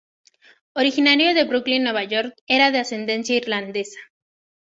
Originario 0.73 1.35
de 1.35 1.43
Brooklyn, 1.43 1.83
Nueva 1.83 2.03
York, 2.05 2.33
era 2.47 2.71
de 2.71 2.71
de 2.71 2.77
ascendencia 2.79 3.35
irlandesa. 3.37 3.99